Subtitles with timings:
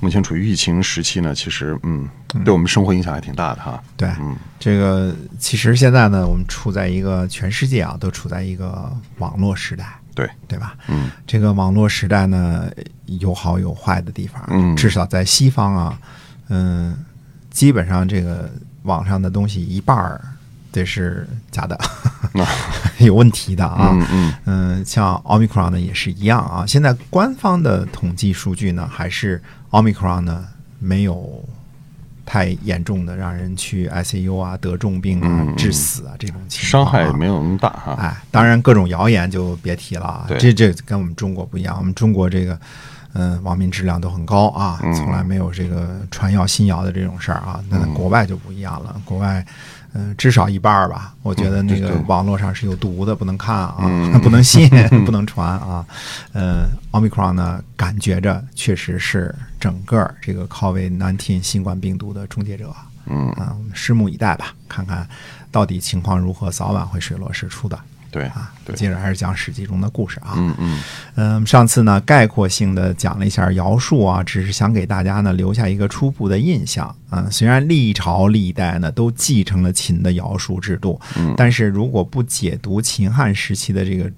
[0.00, 2.08] 目前处于疫情时期呢，其实嗯，
[2.44, 3.82] 对我们生活影响还挺大的哈。
[3.96, 10.76] 对，嗯，这个其实现在呢，我们处在一个全世界啊都处在一个网络时代，对，对吧？
[10.88, 12.70] 嗯，这个网络时代呢，
[13.06, 14.42] 有好有坏的地方。
[14.50, 15.98] 嗯至少在西方啊，
[16.48, 16.96] 嗯，
[17.50, 18.50] 基本上这个
[18.82, 20.20] 网上的东西一半儿
[20.70, 21.78] 得是假的，
[22.98, 23.90] 有问题的啊。
[23.92, 26.64] 嗯嗯嗯，像奥密克戎呢也是一样啊。
[26.66, 30.44] 现在官方的统计数据呢，还是奥密克戎呢
[30.78, 31.42] 没有
[32.24, 37.06] 太严重的让人去 ICU 啊、得重病啊、致死啊这种情伤况、啊。
[37.06, 37.96] 害没有那么大哈。
[38.00, 42.58] 哎，当然各种谣言就别提了啊，这这跟我们中国不一样，我们中国这个。
[43.18, 47.64] 嗯，网民质量都很高啊，嗯从来没有这个传谣信谣的这种事儿啊。
[47.70, 49.42] 那嗯国外就不一样了，国外，
[49.98, 54.68] 嗯、至少一半儿吧，我觉得那个网络上是有毒的，不能看啊，嗯 不能信，
[55.06, 55.84] 不能传啊。
[56.32, 62.74] 呃，奥密克戎呢，感觉着确实是整个这个 COVID-19 新冠病毒的终结者。
[63.06, 65.08] 嗯，啊，我们拭目以待吧，看看
[65.50, 67.78] 到底情况如何，早晚会水落石出的。
[68.10, 70.34] 对啊，对，接着还是讲《史记》中的故事啊。
[70.36, 70.82] 嗯嗯
[71.16, 77.26] 嗯，上次呢概括性的讲了一下尧舜啊，只是想给大家呢留下一个初步的印象啊。
[77.30, 84.10] 虽然历朝历代呢都继承了秦的尧舜制度，嗯但是如果不解读秦汉时期的这个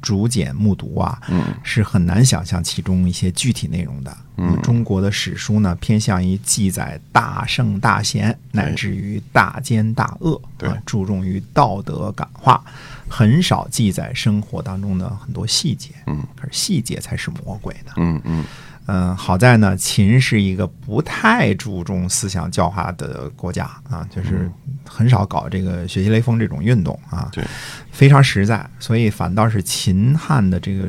[0.00, 4.16] 竹简木牍啊，嗯是很难想象其中一些具体内容的。
[4.42, 12.64] 嗯中国的史书呢，偏向于记载大圣大贤，乃至于大奸大恶，对啊，注重于道德感化，
[13.06, 15.90] 很少记载生活当中的很多细节。
[16.06, 17.92] 嗯可是细节才是魔鬼的。
[17.96, 18.44] 嗯嗯嗯，
[19.16, 24.50] 好在呢，秦是一个不太注重思想教化的国家啊，就是
[24.84, 27.44] 很少搞这个学习雷锋这种运动啊，对，
[27.92, 30.88] 非常实在，所以反倒是秦汉的这个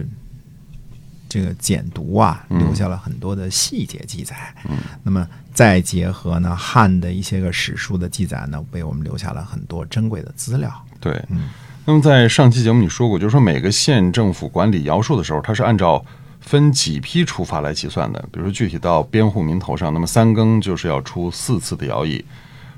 [1.29, 4.35] 这个简牍啊，嗯留下了很多的细节记载。
[4.67, 10.71] 嗯，那么再结合呢汉的一些个史书的记载呢，为我们留下了很多珍贵的资料。
[10.99, 11.23] 对。
[11.29, 11.49] 嗯
[11.83, 16.05] 那么在上期节目你说过，就是说每个县政府管理尧舜的时候，它是按照
[16.41, 18.19] 分几批出发来计算的。
[18.31, 22.25] 比如说具体到编户民头上，那么三更就是要出四次的徭役，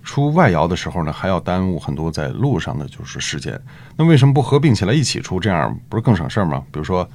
[0.03, 3.59] 出外徭的时候呢，还要耽误很多在路上的就是时间。
[3.95, 5.39] 那为什么不合并起来一起出？
[5.39, 6.61] 这样不是更省事吗？
[6.71, 7.09] 比如说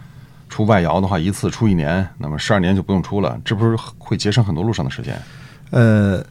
[0.48, 5.20] 出外徭的话，一次出一年，那么十二年就不用出了，这不是会节省很多路上的时间？
[5.70, 6.24] 呃，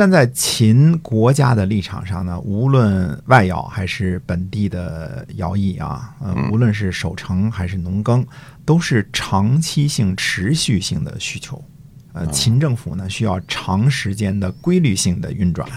[0.00, 8.26] 站在秦国家的立场上呢，无论外徭还是本地的徭役啊，呃，无论是守城还是农耕，
[8.64, 11.62] 都是长期性、持续性的需求。
[12.14, 15.68] 呃，秦政府呢需要长时间的规律性的运转，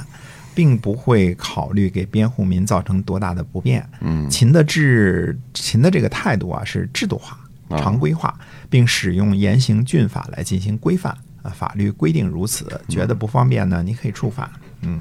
[0.56, 3.86] 并不会考虑给边户民造成多大的不便。
[4.00, 11.14] 嗯秦的制，秦的这个态度啊是制度化、啊常规化，并使用严刑峻法来进行规范。
[11.44, 14.50] 啊，法律规定如此，觉得不方便呢，你可以触犯。
[14.82, 15.00] 嗯，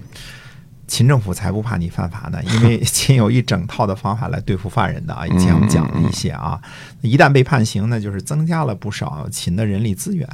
[0.87, 5.27] 秦政府才不怕你犯法呢，因为 秦有一整套的方法来对付犯人的啊。
[5.27, 6.61] 以前我们讲了一些啊，
[7.01, 10.29] 一旦被判刑呢，就是增加了不少秦的人力资源，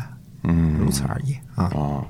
[0.45, 1.65] 嗯，如此而已啊。
[1.67, 2.05] 啊，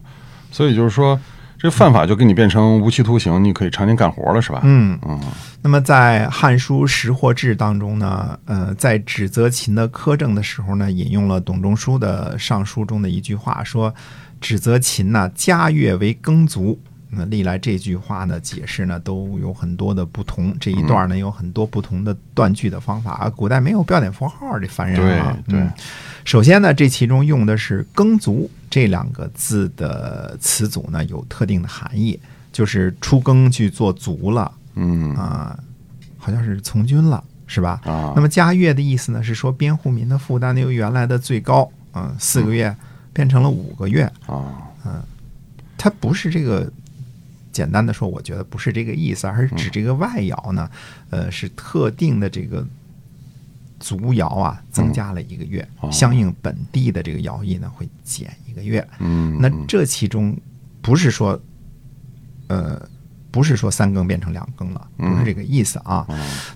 [0.50, 1.20] 所以就是说，
[1.58, 4.60] 这犯法就给你变成无期徒刑，你可以常年干活了，是吧？
[4.62, 5.20] 嗯，嗯
[5.60, 13.92] 那么在《汉书·识货志》当中呢，呃，在指责秦的苛政的时候呢，引用了董仲舒的《尚书》中的一句话，说
[14.40, 16.78] 指责秦呢家乐为耕族。
[17.10, 23.30] 那历来这句话的解释呢都有很多的不同，这一段呢有很多不同的断句的方法啊。
[23.30, 25.36] 古代没有标点符号，这烦人啊。
[25.46, 25.72] 对对嗯
[26.24, 32.18] 首先呢，这其中用的是“耕族”这两个字的词组呢有特定的含义，
[32.52, 34.52] 就是出耕去做卒了。
[34.74, 35.58] 嗯啊、
[36.16, 37.80] 好像是从军了，是吧？
[37.84, 42.74] 啊，那么加月的意思呢，是说边户民的负担呢由原来的最高，嗯、四个月
[43.12, 44.04] 变成了五个月。
[44.26, 45.02] 啊，嗯
[45.76, 46.70] 它不是这个
[47.52, 50.70] 简单的说，我觉得不是这个意思，而是指这个外摇呢，
[51.10, 52.64] 呃，是特定的这个
[53.78, 58.86] 族徭啊，增加了一个月，哦相应本地的这个徭役呢会减一个月。
[58.98, 60.36] 嗯，那这其中
[60.80, 61.40] 不是说，
[62.48, 62.80] 呃，
[63.30, 66.06] 不是说三更变成两更了，不是这个意思啊。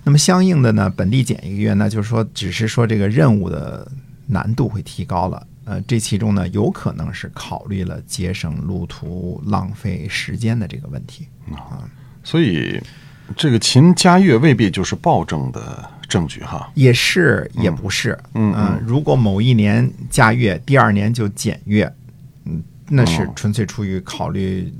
[0.03, 3.89] 那么相应的呢，本地减一个月那，就是说，只是说这个任务的
[4.27, 5.47] 难度会提高了。
[5.65, 11.87] 呃，这其中呢，有可能是考虑了节省路途、浪费时间的这个问题啊。
[12.21, 12.81] 所以
[13.37, 16.69] 这个秦家乐未必就是暴政的证据哈。
[16.75, 21.91] 也是也不是，嗯嗯如果某一年加月，第二年就减月，
[22.45, 24.71] 嗯，那是哦纯粹出于考虑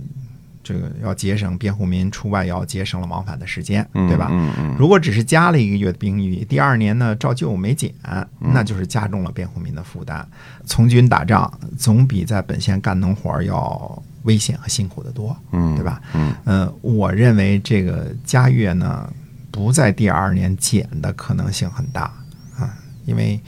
[0.63, 4.27] 这个要节省辩护民出外要节省了往返的时间，嗯对吧？
[4.31, 7.91] 嗯嗯如果只是加了一个月的兵役，第二年呢照旧没减，
[8.39, 10.25] 嗯那就是加重了辩护民的负担。
[10.65, 16.01] 从军打仗总比在本县干农活要危险和辛苦得多，嗯，对吧？
[16.13, 19.11] 嗯呃，我认为这个加月呢，
[19.53, 22.11] 不在第二年减的可能性很大
[22.57, 22.73] 啊，
[23.05, 23.39] 因为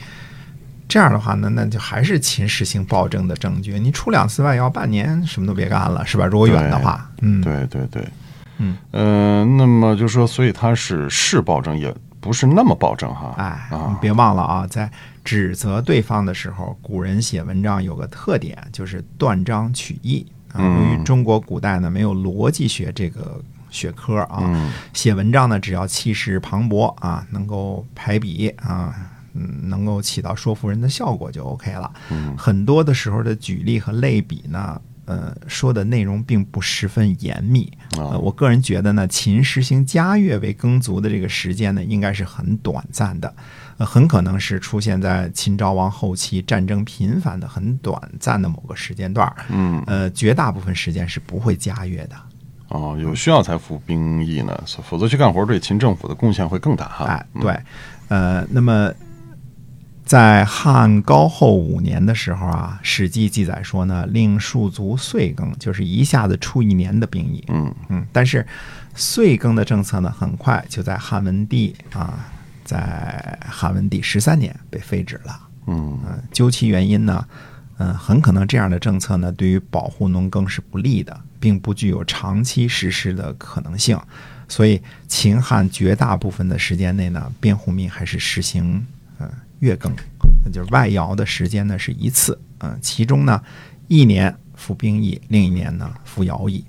[0.88, 3.80] 这样的话呢，那就还是秦实行暴政的证据。
[3.80, 6.28] 你出两次外要，半年什么都别干了，是吧？
[6.28, 8.08] 如果远的话，嗯，对对对，
[8.60, 13.34] 嗯，呃，那么就说，所以他是是暴政，也不是那么暴政哈。
[13.38, 14.88] 哎，你啊，别忘了啊，在
[15.24, 20.24] 指责对方的时候，古人写文章有个特点，就是断章取义
[20.54, 20.58] 啊。
[20.60, 23.42] 嗯由于中国古代呢没有逻辑学这个
[23.76, 29.12] 学科啊，嗯写文章呢只要气势磅礴啊，能够排比啊。
[29.38, 31.92] 嗯，能够起到说服人的效果就 OK 了。
[32.10, 37.70] 嗯很多的时候的举例和类比呢，呃，说的内容并不十分严密。
[38.22, 43.36] 我个人觉得呢，秦实行加月为耕族的这个时间呢，应该是很短暂的，
[43.76, 49.30] 呃，很可能是出现在秦昭王后期战争频繁的很短暂的某个时间段
[49.86, 52.16] 呃，绝大部分时间是不会加月的。
[52.70, 57.06] 哦，有需要才服兵役呢，否则去干活对秦政府的贡献会更大哈。
[57.06, 57.60] 哎，对，
[58.08, 58.92] 呃，那么
[60.04, 67.44] 在汉高后五年的时候啊，《史记》记载说呢，令戍卒岁耕，就是一下子出一年的兵役。
[67.48, 68.46] 嗯嗯，但是
[68.94, 72.26] 岁耕的政策呢，很快就在汉文帝啊，
[72.64, 75.40] 在汉文帝十三年被废止了。
[75.68, 77.26] 嗯嗯，究其原因呢，
[77.78, 84.00] 嗯，很可能这样的政策呢，对于保护农耕是不利的，并不具有长期实施的可能性。
[84.48, 88.86] 所以，秦汉绝大部分的时间内呢，边户民还是实行
[89.18, 89.30] 呃
[89.60, 89.92] 月耕，
[90.44, 93.42] 那就是外徭的时间呢是一次，嗯、其中呢
[93.88, 96.64] 一年服兵役，另一年呢服徭役。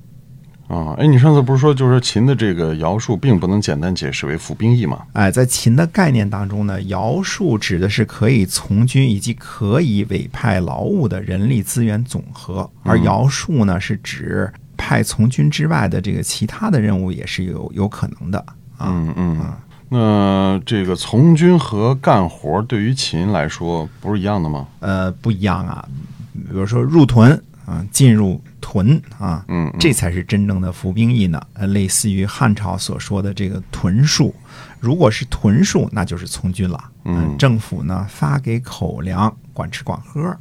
[0.68, 5.02] 啊，哎，你上次不是说就是秦的这个徭戍并不能简单解释为服兵役吗？
[5.12, 18.38] 哎，在秦的概念当中呢，徭戍指的是可以从军以及可以委派劳务的人力资源总和，而徭戍呢是指派从军之外的这个其他的任务也是有有可能的
[18.76, 18.88] 啊。
[18.90, 19.52] 嗯嗯。
[19.88, 24.66] 那这个从军和干活对于秦来说不是一样的吗？
[24.80, 25.88] 呃，不一样啊，
[26.32, 31.40] 比如说入屯啊，进入屯啊，嗯，嗯这才是真正的服兵役呢。
[31.52, 34.32] 呃，类似于汉朝所说的这个屯戍，
[34.80, 36.84] 如果是屯戍，那就是从军了。
[37.04, 40.36] 嗯呃政府呢发给口粮，管吃管喝。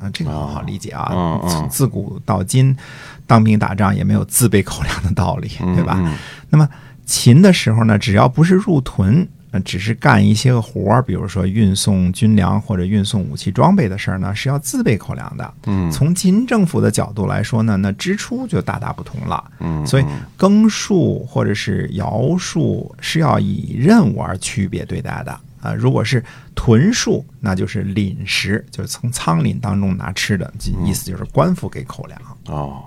[0.00, 1.40] 啊，这个很好理解啊。
[1.70, 2.76] 自古到今，
[3.24, 5.94] 当兵打仗也没有自备口粮的道理，对吧？
[5.98, 6.16] 嗯
[6.48, 6.68] 那么
[7.06, 15.54] 秦的时候呢，只要不是入屯，呃，只是干一些个活儿，比如说运送军粮或者运送武器装备的事儿呢，是要自备口粮的。
[15.66, 19.50] 嗯从金政府的角度来说呢，那支出就大大不同了。
[19.58, 20.04] 嗯，所以
[20.36, 26.24] 耕戍或者是徭戍是要以任务而区别对待的啊、如果是
[26.54, 30.50] 屯戍，那就是领食，就是从仓廪当中拿吃的，
[30.86, 32.18] 意思就是官府给口粮。
[32.46, 32.82] 哦，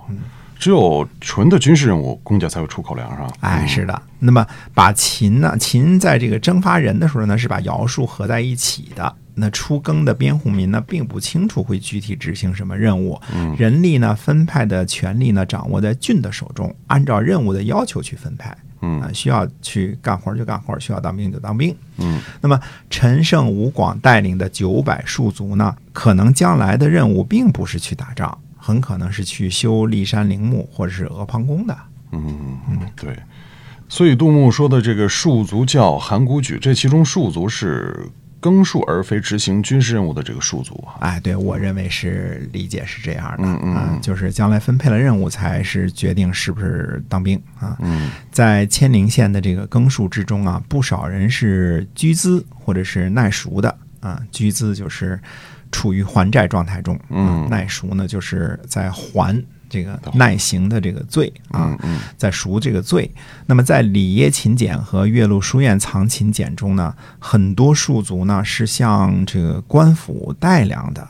[0.58, 3.28] 只有纯的军事任务，公家才会出口粮是吧？
[3.40, 4.02] 哎，是的。
[4.18, 9.14] 那么把秦呢，秦在这个征发人的时候呢，是把徭戍合在一起的。
[9.36, 13.20] 那出耕的边户民呢，并不清楚会具体执行什么任务，
[13.58, 18.56] 人力呢分派的权利呢掌握在郡的手中，按照任务的要求去分派。
[18.80, 21.74] 嗯啊，需要去干活就干活，需要当兵就当兵。
[21.96, 31.76] 嗯那么陈胜、吴广带领的九百戍卒呢，可能将来的任务并不是去打仗，很可能是去修骊山陵墓或者是阿房宫的。
[32.12, 33.14] 嗯嗯，对。
[33.90, 38.08] 所以杜牧说的这个戍卒叫函谷举，这其中戍卒是
[38.40, 40.96] 耕戍而非执行军事任务的这个戍卒啊。
[41.00, 47.76] 哎，对我认为是理解是这样的，嗯嗯啊就是将来分配了任务才是决定是不是当兵啊。
[47.80, 54.18] 嗯在千陵县的这个耕戍之中啊，不少人是居资或者是耐熟的啊。
[54.32, 55.20] 居资就是
[55.74, 61.76] 处于还债状态中，嗯啊耐赎呢就是在还这个耐刑的这个罪啊
[62.16, 63.10] 在赎这个罪。
[63.44, 71.08] 那么在里耶秦简和岳麓书院藏秦简中呢，很多戍卒呢是向这个官府代粮的。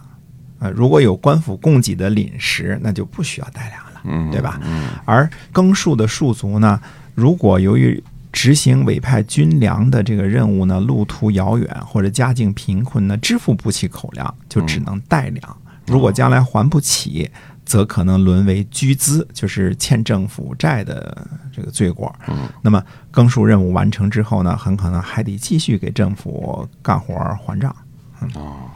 [0.61, 4.01] 呃，如果有官府供给的领食，那就不需要代粮了。
[4.05, 6.81] 嗯，对吧嗯而耕戍的戍卒呢，
[7.15, 8.03] 如果由于
[8.35, 15.57] 执行委派军粮的这个任务呢，路途遥远或者家境贫困呢，支付不起口粮，就只能代粮。
[15.87, 17.31] 如果将来还不起，
[17.65, 22.13] 则可能沦为居资，就是欠政府债的这个罪过。
[22.27, 27.75] 嗯，那么耕戍任务完成之后呢，很可能还得继续给政府干活还账。
[28.19, 28.67] 啊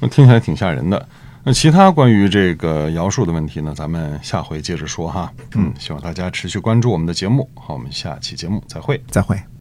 [0.00, 1.08] 那听起来挺吓人的。
[1.46, 5.30] 那其他关于这个摇树的问题呢，咱们下回接着说哈。
[5.54, 7.48] 嗯，希望大家持续关注我们的节目。
[7.54, 8.98] 好，我们下期节目再会。
[9.08, 9.53] 再会。